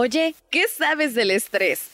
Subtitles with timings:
[0.00, 1.88] Oye, ¿qué sabes del estrés?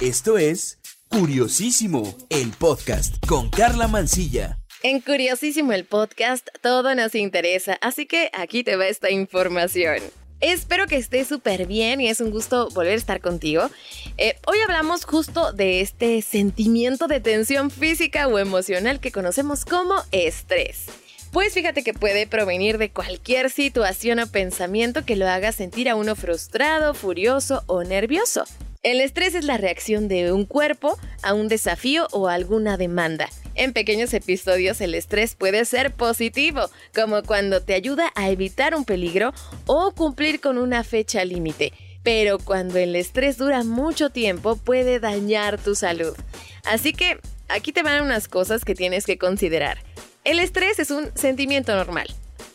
[0.00, 4.58] Esto es Curiosísimo, el podcast con Carla Mancilla.
[4.82, 9.98] En Curiosísimo el podcast todo nos interesa, así que aquí te va esta información.
[10.40, 13.70] Espero que estés súper bien y es un gusto volver a estar contigo.
[14.18, 19.94] Eh, hoy hablamos justo de este sentimiento de tensión física o emocional que conocemos como
[20.10, 20.86] estrés.
[21.32, 25.94] Pues fíjate que puede provenir de cualquier situación o pensamiento que lo haga sentir a
[25.94, 28.44] uno frustrado, furioso o nervioso.
[28.82, 33.28] El estrés es la reacción de un cuerpo a un desafío o a alguna demanda.
[33.54, 36.62] En pequeños episodios el estrés puede ser positivo,
[36.94, 39.32] como cuando te ayuda a evitar un peligro
[39.66, 41.72] o cumplir con una fecha límite.
[42.02, 46.16] Pero cuando el estrés dura mucho tiempo puede dañar tu salud.
[46.64, 49.78] Así que aquí te van unas cosas que tienes que considerar.
[50.22, 52.06] El estrés es un sentimiento normal.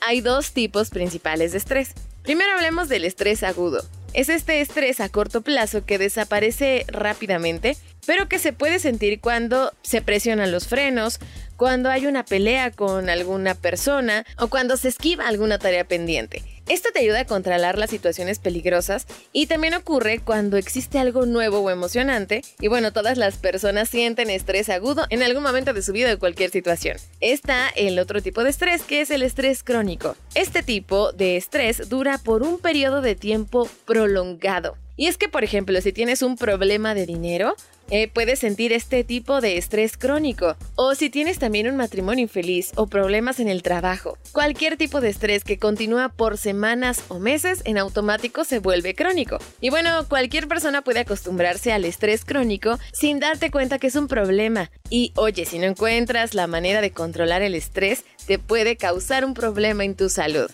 [0.05, 1.93] Hay dos tipos principales de estrés.
[2.21, 3.83] Primero hablemos del estrés agudo.
[4.13, 7.75] Es este estrés a corto plazo que desaparece rápidamente,
[8.05, 11.19] pero que se puede sentir cuando se presionan los frenos,
[11.57, 16.43] cuando hay una pelea con alguna persona o cuando se esquiva alguna tarea pendiente.
[16.67, 21.59] Esto te ayuda a controlar las situaciones peligrosas y también ocurre cuando existe algo nuevo
[21.59, 25.91] o emocionante y bueno, todas las personas sienten estrés agudo en algún momento de su
[25.91, 26.97] vida o cualquier situación.
[27.19, 30.15] Está el otro tipo de estrés que es el estrés crónico.
[30.33, 34.75] Este tipo de estrés dura por un periodo de tiempo prolongado.
[34.97, 37.55] Y es que, por ejemplo, si tienes un problema de dinero,
[37.89, 40.55] eh, puedes sentir este tipo de estrés crónico.
[40.75, 44.17] O si tienes también un matrimonio infeliz o problemas en el trabajo.
[44.31, 49.37] Cualquier tipo de estrés que continúa por semanas o meses en automático se vuelve crónico.
[49.61, 54.07] Y bueno, cualquier persona puede acostumbrarse al estrés crónico sin darte cuenta que es un
[54.07, 54.71] problema.
[54.89, 59.33] Y oye, si no encuentras la manera de controlar el estrés, te puede causar un
[59.33, 60.49] problema en tu salud.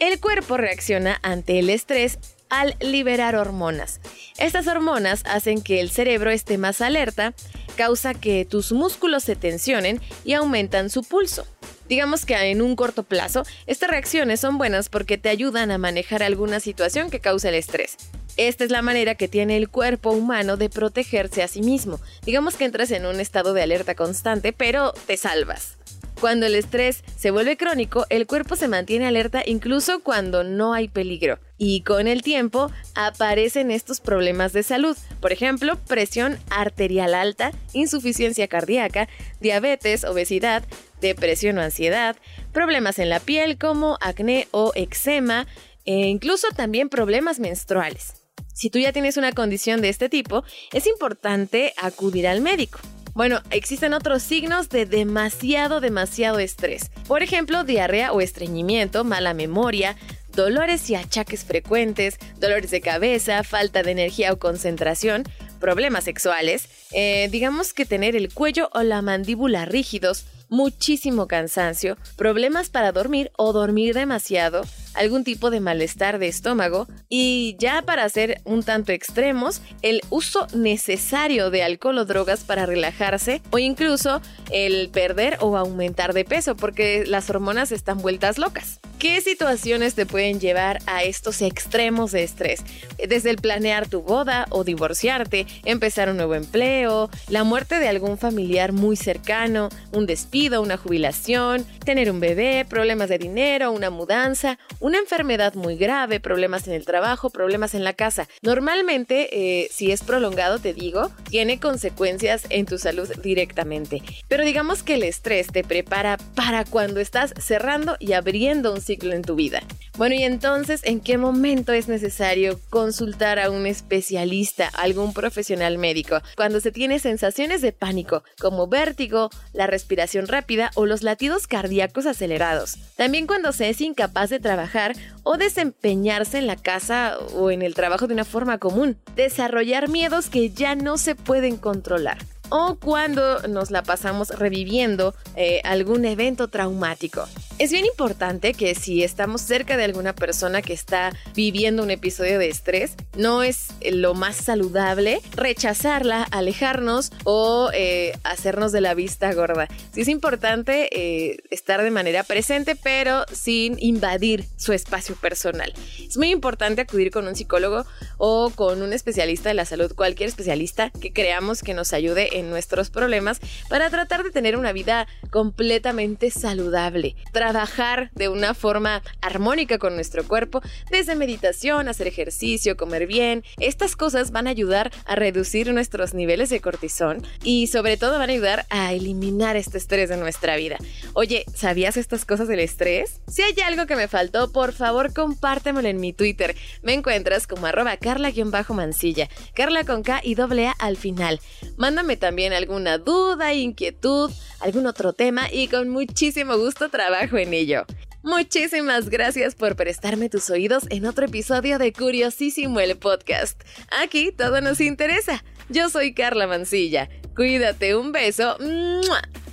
[0.00, 2.18] El cuerpo reacciona ante el estrés
[2.60, 4.00] al liberar hormonas.
[4.38, 7.34] Estas hormonas hacen que el cerebro esté más alerta,
[7.76, 11.46] causa que tus músculos se tensionen y aumentan su pulso.
[11.88, 16.22] Digamos que en un corto plazo, estas reacciones son buenas porque te ayudan a manejar
[16.22, 17.96] alguna situación que causa el estrés.
[18.36, 22.00] Esta es la manera que tiene el cuerpo humano de protegerse a sí mismo.
[22.24, 25.76] Digamos que entras en un estado de alerta constante, pero te salvas.
[26.24, 30.88] Cuando el estrés se vuelve crónico, el cuerpo se mantiene alerta incluso cuando no hay
[30.88, 31.38] peligro.
[31.58, 38.48] Y con el tiempo aparecen estos problemas de salud, por ejemplo, presión arterial alta, insuficiencia
[38.48, 39.06] cardíaca,
[39.40, 40.64] diabetes, obesidad,
[41.02, 42.16] depresión o ansiedad,
[42.54, 45.46] problemas en la piel como acné o eczema,
[45.84, 48.14] e incluso también problemas menstruales.
[48.54, 50.42] Si tú ya tienes una condición de este tipo,
[50.72, 52.78] es importante acudir al médico.
[53.14, 56.90] Bueno, existen otros signos de demasiado, demasiado estrés.
[57.06, 59.96] Por ejemplo, diarrea o estreñimiento, mala memoria,
[60.34, 65.22] dolores y achaques frecuentes, dolores de cabeza, falta de energía o concentración,
[65.60, 72.68] problemas sexuales, eh, digamos que tener el cuello o la mandíbula rígidos, muchísimo cansancio, problemas
[72.68, 74.64] para dormir o dormir demasiado,
[74.94, 80.46] algún tipo de malestar de estómago y ya para ser un tanto extremos, el uso
[80.54, 86.56] necesario de alcohol o drogas para relajarse o incluso el perder o aumentar de peso
[86.56, 88.80] porque las hormonas están vueltas locas.
[88.98, 92.62] ¿Qué situaciones te pueden llevar a estos extremos de estrés?
[93.06, 98.16] Desde el planear tu boda o divorciarte, empezar un nuevo empleo, la muerte de algún
[98.16, 104.58] familiar muy cercano, un despido, una jubilación, tener un bebé, problemas de dinero, una mudanza,
[104.80, 108.26] una enfermedad muy grave, problemas en el trabajo, problemas en la casa.
[108.40, 114.02] Normalmente, eh, si es prolongado, te digo, tiene consecuencias en tu salud directamente.
[114.28, 118.93] Pero digamos que el estrés te prepara para cuando estás cerrando y abriendo un ciclo
[119.02, 119.62] en tu vida.
[119.96, 126.20] Bueno, y entonces, ¿en qué momento es necesario consultar a un especialista, algún profesional médico?
[126.36, 132.06] Cuando se tiene sensaciones de pánico, como vértigo, la respiración rápida o los latidos cardíacos
[132.06, 132.76] acelerados.
[132.96, 137.74] También cuando se es incapaz de trabajar o desempeñarse en la casa o en el
[137.74, 138.96] trabajo de una forma común.
[139.14, 142.18] Desarrollar miedos que ya no se pueden controlar
[142.50, 147.26] o cuando nos la pasamos reviviendo eh, algún evento traumático.
[147.56, 152.40] Es bien importante que si estamos cerca de alguna persona que está viviendo un episodio
[152.40, 159.32] de estrés, no es lo más saludable rechazarla, alejarnos o eh, hacernos de la vista
[159.34, 159.68] gorda.
[159.92, 165.72] Sí es importante eh, estar de manera presente, pero sin invadir su espacio personal.
[166.00, 167.86] Es muy importante acudir con un psicólogo
[168.18, 172.50] o con un especialista de la salud, cualquier especialista que creamos que nos ayude en
[172.50, 177.14] nuestros problemas para tratar de tener una vida completamente saludable
[177.44, 183.44] trabajar de una forma armónica con nuestro cuerpo, desde meditación, hacer ejercicio, comer bien.
[183.58, 188.30] Estas cosas van a ayudar a reducir nuestros niveles de cortisol y sobre todo van
[188.30, 190.78] a ayudar a eliminar este estrés de nuestra vida.
[191.12, 193.20] Oye, ¿sabías estas cosas del estrés?
[193.28, 196.56] Si hay algo que me faltó, por favor compártemelo en mi Twitter.
[196.82, 201.40] Me encuentras como arroba carla-mancilla, carla con K y doble A al final.
[201.76, 204.30] Mándame también alguna duda, inquietud,
[204.64, 207.84] algún otro tema y con muchísimo gusto trabajo en ello.
[208.22, 213.60] Muchísimas gracias por prestarme tus oídos en otro episodio de Curiosísimo el podcast.
[214.02, 215.44] Aquí todo nos interesa.
[215.68, 217.10] Yo soy Carla Mancilla.
[217.36, 218.56] Cuídate, un beso.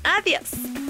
[0.04, 0.81] Adiós.